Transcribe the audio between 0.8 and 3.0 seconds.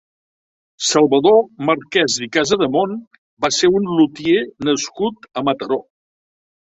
Salvador Marquès i Casademont